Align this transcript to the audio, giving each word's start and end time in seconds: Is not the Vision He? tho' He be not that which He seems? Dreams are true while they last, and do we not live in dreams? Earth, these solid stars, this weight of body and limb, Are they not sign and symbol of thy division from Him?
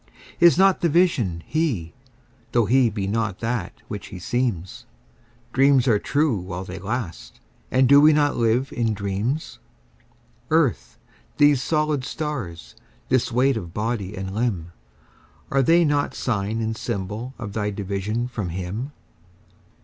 Is 0.39 0.57
not 0.57 0.81
the 0.81 0.89
Vision 0.89 1.43
He? 1.45 1.93
tho' 2.53 2.65
He 2.65 2.89
be 2.89 3.05
not 3.05 3.37
that 3.37 3.83
which 3.87 4.07
He 4.07 4.17
seems? 4.17 4.87
Dreams 5.53 5.87
are 5.87 5.99
true 5.99 6.37
while 6.39 6.63
they 6.63 6.79
last, 6.79 7.39
and 7.69 7.87
do 7.87 8.01
we 8.01 8.11
not 8.11 8.35
live 8.35 8.73
in 8.73 8.95
dreams? 8.95 9.59
Earth, 10.49 10.97
these 11.37 11.61
solid 11.61 12.03
stars, 12.03 12.75
this 13.09 13.31
weight 13.31 13.55
of 13.57 13.75
body 13.75 14.15
and 14.17 14.33
limb, 14.33 14.71
Are 15.51 15.61
they 15.61 15.85
not 15.85 16.15
sign 16.15 16.61
and 16.61 16.75
symbol 16.75 17.35
of 17.37 17.53
thy 17.53 17.69
division 17.69 18.27
from 18.27 18.49
Him? 18.49 18.93